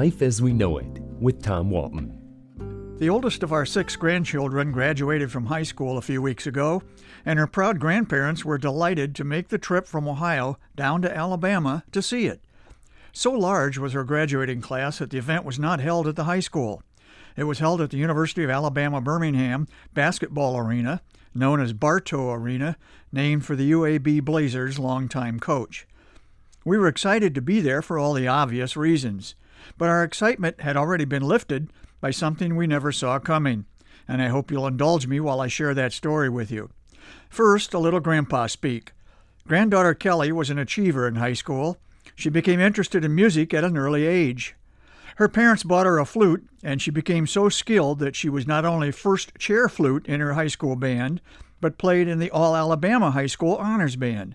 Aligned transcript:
Life 0.00 0.22
as 0.22 0.40
We 0.40 0.54
Know 0.54 0.78
It 0.78 0.98
with 1.20 1.42
Tom 1.42 1.68
Walton. 1.68 2.96
The 2.96 3.10
oldest 3.10 3.42
of 3.42 3.52
our 3.52 3.66
six 3.66 3.96
grandchildren 3.96 4.72
graduated 4.72 5.30
from 5.30 5.44
high 5.44 5.62
school 5.62 5.98
a 5.98 6.00
few 6.00 6.22
weeks 6.22 6.46
ago, 6.46 6.82
and 7.26 7.38
her 7.38 7.46
proud 7.46 7.78
grandparents 7.78 8.42
were 8.42 8.56
delighted 8.56 9.14
to 9.14 9.24
make 9.24 9.48
the 9.48 9.58
trip 9.58 9.86
from 9.86 10.08
Ohio 10.08 10.58
down 10.74 11.02
to 11.02 11.14
Alabama 11.14 11.84
to 11.92 12.00
see 12.00 12.24
it. 12.24 12.40
So 13.12 13.30
large 13.30 13.76
was 13.76 13.92
her 13.92 14.02
graduating 14.02 14.62
class 14.62 15.00
that 15.00 15.10
the 15.10 15.18
event 15.18 15.44
was 15.44 15.58
not 15.58 15.80
held 15.80 16.08
at 16.08 16.16
the 16.16 16.24
high 16.24 16.40
school. 16.40 16.82
It 17.36 17.44
was 17.44 17.58
held 17.58 17.82
at 17.82 17.90
the 17.90 17.98
University 17.98 18.42
of 18.42 18.48
Alabama 18.48 19.02
Birmingham 19.02 19.68
basketball 19.92 20.56
arena, 20.56 21.02
known 21.34 21.60
as 21.60 21.74
Bartow 21.74 22.32
Arena, 22.32 22.78
named 23.12 23.44
for 23.44 23.54
the 23.54 23.70
UAB 23.72 24.24
Blazers' 24.24 24.78
longtime 24.78 25.40
coach. 25.40 25.86
We 26.64 26.78
were 26.78 26.88
excited 26.88 27.34
to 27.34 27.42
be 27.42 27.60
there 27.60 27.82
for 27.82 27.98
all 27.98 28.14
the 28.14 28.28
obvious 28.28 28.78
reasons, 28.78 29.34
but 29.78 29.88
our 29.88 30.04
excitement 30.04 30.60
had 30.60 30.76
already 30.76 31.04
been 31.04 31.22
lifted 31.22 31.72
by 32.00 32.10
something 32.10 32.56
we 32.56 32.66
never 32.66 32.92
saw 32.92 33.18
coming, 33.18 33.66
and 34.08 34.22
I 34.22 34.28
hope 34.28 34.50
you'll 34.50 34.66
indulge 34.66 35.06
me 35.06 35.20
while 35.20 35.40
I 35.40 35.48
share 35.48 35.74
that 35.74 35.92
story 35.92 36.28
with 36.28 36.50
you. 36.50 36.70
First, 37.28 37.74
a 37.74 37.78
little 37.78 38.00
grandpa 38.00 38.46
speak. 38.46 38.92
Granddaughter 39.46 39.94
Kelly 39.94 40.32
was 40.32 40.50
an 40.50 40.58
achiever 40.58 41.06
in 41.06 41.16
high 41.16 41.32
school. 41.32 41.78
She 42.14 42.30
became 42.30 42.60
interested 42.60 43.04
in 43.04 43.14
music 43.14 43.52
at 43.54 43.64
an 43.64 43.76
early 43.76 44.06
age. 44.06 44.54
Her 45.16 45.28
parents 45.28 45.64
bought 45.64 45.86
her 45.86 45.98
a 45.98 46.06
flute, 46.06 46.48
and 46.62 46.80
she 46.80 46.90
became 46.90 47.26
so 47.26 47.48
skilled 47.48 47.98
that 47.98 48.16
she 48.16 48.28
was 48.28 48.46
not 48.46 48.64
only 48.64 48.90
first 48.90 49.36
chair 49.38 49.68
flute 49.68 50.06
in 50.06 50.20
her 50.20 50.32
high 50.32 50.46
school 50.46 50.76
band, 50.76 51.20
but 51.60 51.78
played 51.78 52.08
in 52.08 52.18
the 52.18 52.30
All 52.30 52.56
Alabama 52.56 53.10
High 53.10 53.26
School 53.26 53.56
Honors 53.56 53.96
Band. 53.96 54.34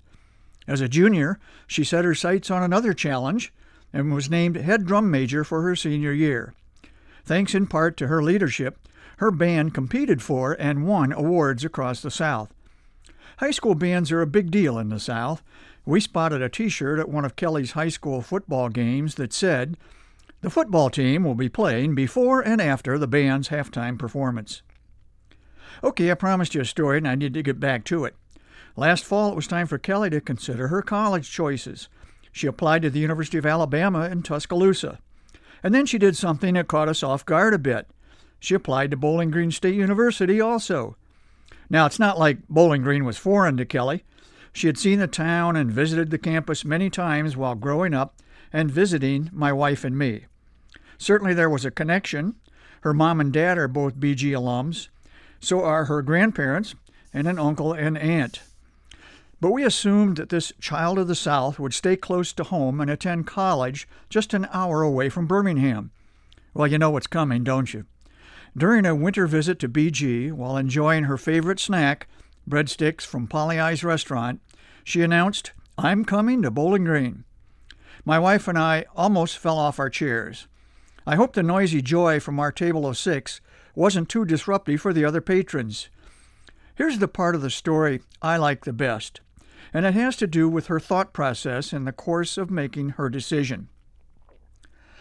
As 0.67 0.81
a 0.81 0.89
junior, 0.89 1.39
she 1.67 1.83
set 1.83 2.05
her 2.05 2.15
sights 2.15 2.51
on 2.51 2.61
another 2.61 2.93
challenge 2.93 3.51
and 3.95 4.13
was 4.13 4.29
named 4.29 4.57
head 4.57 4.85
drum 4.85 5.09
major 5.09 5.45
for 5.45 5.61
her 5.61 5.75
senior 5.75 6.11
year. 6.11 6.53
Thanks 7.23 7.55
in 7.55 7.65
part 7.65 7.95
to 7.97 8.07
her 8.07 8.21
leadership, 8.21 8.77
her 9.17 9.31
band 9.31 9.73
competed 9.73 10.21
for 10.21 10.51
and 10.59 10.85
won 10.85 11.13
awards 11.13 11.63
across 11.63 12.01
the 12.01 12.11
South. 12.11 12.53
High 13.37 13.51
school 13.51 13.73
bands 13.73 14.11
are 14.11 14.21
a 14.21 14.27
big 14.27 14.51
deal 14.51 14.77
in 14.77 14.89
the 14.89 14.99
South. 14.99 15.41
We 15.85 16.01
spotted 16.01 16.41
a 16.41 16.49
t 16.49 16.67
shirt 16.67 16.99
at 16.99 17.07
one 17.07 17.23
of 17.23 17.37
Kelly's 17.37 17.71
high 17.71 17.89
school 17.89 18.21
football 18.21 18.67
games 18.67 19.15
that 19.15 19.31
said, 19.31 19.77
The 20.41 20.49
football 20.49 20.89
team 20.89 21.23
will 21.23 21.35
be 21.35 21.49
playing 21.49 21.95
before 21.95 22.41
and 22.41 22.61
after 22.61 22.97
the 22.97 23.07
band's 23.07 23.47
halftime 23.47 23.97
performance. 23.97 24.61
Okay, 25.83 26.11
I 26.11 26.15
promised 26.15 26.53
you 26.53 26.61
a 26.61 26.65
story 26.65 26.97
and 26.97 27.07
I 27.07 27.15
need 27.15 27.33
to 27.33 27.43
get 27.43 27.61
back 27.61 27.85
to 27.85 28.03
it. 28.03 28.15
Last 28.75 29.05
fall, 29.05 29.31
it 29.31 29.35
was 29.35 29.47
time 29.47 29.67
for 29.67 29.77
Kelly 29.77 30.09
to 30.09 30.19
consider 30.19 30.67
her 30.67 30.81
college 30.81 31.31
choices. 31.31 31.87
She 32.35 32.47
applied 32.47 32.81
to 32.81 32.89
the 32.89 32.99
University 32.99 33.37
of 33.37 33.45
Alabama 33.45 34.09
in 34.09 34.21
Tuscaloosa. 34.21 34.99
And 35.63 35.73
then 35.73 35.85
she 35.85 35.97
did 35.97 36.17
something 36.17 36.55
that 36.55 36.67
caught 36.67 36.89
us 36.89 37.01
off 37.01 37.25
guard 37.25 37.53
a 37.53 37.57
bit. 37.57 37.87
She 38.41 38.53
applied 38.53 38.91
to 38.91 38.97
Bowling 38.97 39.31
Green 39.31 39.51
State 39.51 39.75
University 39.75 40.41
also. 40.41 40.97
Now, 41.69 41.85
it's 41.85 41.97
not 41.97 42.19
like 42.19 42.45
Bowling 42.49 42.81
Green 42.81 43.05
was 43.05 43.15
foreign 43.15 43.55
to 43.55 43.63
Kelly. 43.63 44.03
She 44.51 44.67
had 44.67 44.77
seen 44.77 44.99
the 44.99 45.07
town 45.07 45.55
and 45.55 45.71
visited 45.71 46.11
the 46.11 46.17
campus 46.17 46.65
many 46.65 46.89
times 46.89 47.37
while 47.37 47.55
growing 47.55 47.93
up 47.93 48.21
and 48.51 48.69
visiting 48.69 49.29
my 49.31 49.53
wife 49.53 49.85
and 49.85 49.97
me. 49.97 50.25
Certainly, 50.97 51.35
there 51.35 51.49
was 51.49 51.63
a 51.63 51.71
connection. 51.71 52.35
Her 52.81 52.93
mom 52.93 53.21
and 53.21 53.31
dad 53.31 53.57
are 53.57 53.69
both 53.69 53.95
BG 53.95 54.31
alums. 54.31 54.89
So 55.39 55.63
are 55.63 55.85
her 55.85 56.01
grandparents 56.01 56.75
and 57.13 57.29
an 57.29 57.39
uncle 57.39 57.71
and 57.71 57.97
aunt. 57.97 58.41
But 59.45 59.51
we 59.51 59.63
assumed 59.63 60.17
that 60.17 60.29
this 60.29 60.51
child 60.59 60.97
of 60.97 61.07
the 61.07 61.13
South 61.13 61.59
would 61.59 61.71
stay 61.71 61.95
close 61.95 62.33
to 62.33 62.43
home 62.43 62.81
and 62.81 62.89
attend 62.89 63.27
college 63.27 63.87
just 64.09 64.33
an 64.33 64.47
hour 64.51 64.81
away 64.81 65.07
from 65.07 65.27
Birmingham. 65.27 65.91
Well, 66.55 66.65
you 66.65 66.79
know 66.79 66.89
what's 66.89 67.05
coming, 67.05 67.43
don't 67.43 67.71
you? 67.71 67.85
During 68.57 68.87
a 68.87 68.95
winter 68.95 69.27
visit 69.27 69.59
to 69.59 69.69
BG, 69.69 70.31
while 70.31 70.57
enjoying 70.57 71.03
her 71.03 71.15
favorite 71.15 71.59
snack, 71.59 72.07
breadsticks 72.49 73.03
from 73.03 73.27
Pagliai's 73.27 73.83
restaurant, 73.83 74.41
she 74.83 75.03
announced, 75.03 75.51
I'm 75.77 76.05
coming 76.05 76.41
to 76.41 76.49
Bowling 76.49 76.85
Green. 76.85 77.23
My 78.03 78.17
wife 78.17 78.47
and 78.47 78.57
I 78.57 78.85
almost 78.95 79.37
fell 79.37 79.59
off 79.59 79.77
our 79.77 79.91
chairs. 79.91 80.47
I 81.05 81.17
hope 81.17 81.33
the 81.33 81.43
noisy 81.43 81.83
joy 81.83 82.19
from 82.19 82.39
our 82.39 82.51
table 82.51 82.87
of 82.87 82.97
six 82.97 83.41
wasn't 83.75 84.09
too 84.09 84.25
disruptive 84.25 84.81
for 84.81 84.91
the 84.91 85.05
other 85.05 85.21
patrons. 85.21 85.89
Here's 86.73 86.97
the 86.97 87.07
part 87.07 87.35
of 87.35 87.43
the 87.43 87.51
story 87.51 88.01
I 88.23 88.37
like 88.37 88.65
the 88.65 88.73
best, 88.73 89.21
and 89.75 89.85
it 89.85 89.93
has 89.93 90.15
to 90.15 90.25
do 90.25 90.47
with 90.47 90.67
her 90.67 90.79
thought 90.79 91.11
process 91.11 91.73
in 91.73 91.83
the 91.83 91.91
course 91.91 92.37
of 92.37 92.49
making 92.49 92.91
her 92.91 93.09
decision. 93.09 93.67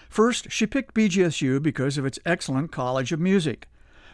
First, 0.09 0.51
she 0.51 0.67
picked 0.67 0.97
BGSU 0.97 1.63
because 1.63 1.97
of 1.97 2.05
its 2.05 2.19
excellent 2.27 2.73
College 2.73 3.13
of 3.13 3.21
Music. 3.21 3.69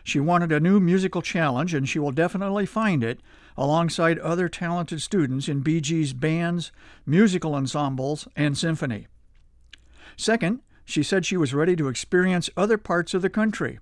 She 0.04 0.20
wanted 0.20 0.52
a 0.52 0.60
new 0.60 0.78
musical 0.78 1.22
challenge, 1.22 1.72
and 1.72 1.88
she 1.88 1.98
will 1.98 2.12
definitely 2.12 2.66
find 2.66 3.02
it 3.02 3.20
alongside 3.56 4.18
other 4.18 4.50
talented 4.50 5.00
students 5.00 5.48
in 5.48 5.64
BG's 5.64 6.12
bands, 6.12 6.72
musical 7.06 7.54
ensembles, 7.54 8.28
and 8.36 8.56
symphony. 8.56 9.06
Second, 10.18 10.60
she 10.84 11.02
said 11.02 11.24
she 11.24 11.38
was 11.38 11.54
ready 11.54 11.74
to 11.74 11.88
experience 11.88 12.50
other 12.54 12.76
parts 12.76 13.14
of 13.14 13.22
the 13.22 13.30
country. 13.30 13.78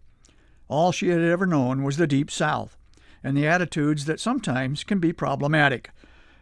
All 0.69 0.93
she 0.93 1.09
had 1.09 1.23
ever 1.23 1.45
known 1.45 1.83
was 1.83 1.97
the 1.97 2.07
Deep 2.07 2.31
South, 2.31 2.77
and 3.25 3.37
the 3.37 3.49
attitudes 3.49 4.05
that 4.05 4.21
sometimes 4.21 4.85
can 4.85 5.01
be 5.01 5.13
problematic. 5.13 5.91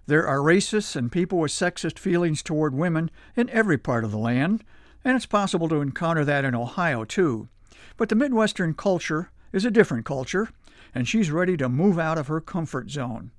There 0.06 0.27
are 0.27 0.39
racists 0.39 0.94
and 0.94 1.11
people 1.11 1.41
with 1.41 1.50
sexist 1.50 1.99
feelings 1.99 2.43
toward 2.43 2.75
women 2.75 3.11
in 3.34 3.50
every 3.50 3.77
part 3.77 4.05
of 4.05 4.12
the 4.12 4.19
land, 4.19 4.62
and 5.05 5.17
it's 5.17 5.27
possible 5.27 5.69
to 5.69 5.81
encounter 5.81 6.25
that 6.25 6.44
in 6.44 6.55
Ohio 6.55 7.05
too. 7.05 7.49
But 7.97 8.09
the 8.09 8.15
Midwestern 8.15 8.75
culture 8.75 9.31
is 9.53 9.65
a 9.65 9.71
different 9.71 10.06
culture, 10.06 10.50
and 10.95 11.09
she's 11.09 11.31
ready 11.31 11.56
to 11.56 11.69
move 11.69 11.99
out 11.99 12.19
of 12.19 12.28
her 12.28 12.41
comfort 12.41 12.91
zone. 12.91 13.33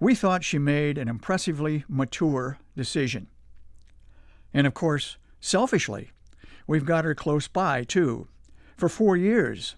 We 0.00 0.14
thought 0.14 0.44
she 0.44 0.58
made 0.58 0.98
an 0.98 1.08
impressively 1.08 1.84
mature 1.88 2.58
decision. 2.76 3.28
And 4.52 4.66
of 4.66 4.74
course, 4.74 5.18
selfishly, 5.40 6.10
we've 6.66 6.86
got 6.86 7.04
her 7.04 7.14
close 7.14 7.46
by 7.46 7.84
too, 7.84 8.26
for 8.76 8.88
four 8.88 9.16
years. 9.16 9.76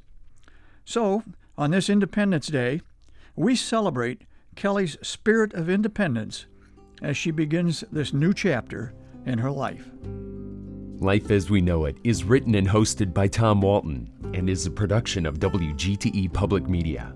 So, 0.84 1.22
on 1.58 1.70
this 1.70 1.90
Independence 1.90 2.46
Day, 2.46 2.80
we 3.36 3.56
celebrate 3.56 4.22
Kelly's 4.54 4.98
spirit 5.02 5.54
of 5.54 5.70
independence 5.70 6.46
as 7.00 7.16
she 7.16 7.30
begins 7.30 7.84
this 7.90 8.12
new 8.12 8.34
chapter 8.34 8.92
in 9.26 9.38
her 9.38 9.50
life. 9.50 9.90
Life 10.98 11.30
as 11.30 11.50
We 11.50 11.60
Know 11.60 11.86
It 11.86 11.96
is 12.04 12.24
written 12.24 12.54
and 12.54 12.68
hosted 12.68 13.12
by 13.12 13.26
Tom 13.26 13.60
Walton 13.60 14.08
and 14.34 14.48
is 14.48 14.66
a 14.66 14.70
production 14.70 15.26
of 15.26 15.40
WGTE 15.40 16.32
Public 16.32 16.68
Media. 16.68 17.12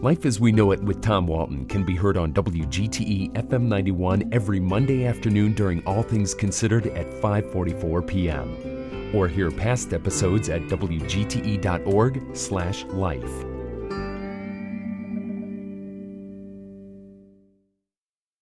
Life 0.00 0.24
as 0.24 0.40
We 0.40 0.50
Know 0.50 0.72
It 0.72 0.82
with 0.82 1.02
Tom 1.02 1.26
Walton 1.26 1.66
can 1.66 1.84
be 1.84 1.94
heard 1.94 2.16
on 2.16 2.32
WGTE 2.32 3.34
FM 3.34 3.62
91 3.62 4.30
every 4.32 4.58
Monday 4.58 5.06
afternoon 5.06 5.52
during 5.52 5.84
All 5.84 6.02
Things 6.02 6.34
Considered 6.34 6.86
at 6.86 7.10
5:44 7.20 8.06
p.m. 8.06 9.12
or 9.14 9.28
hear 9.28 9.50
past 9.50 9.92
episodes 9.92 10.48
at 10.48 10.62
wgte.org/life. 10.62 13.51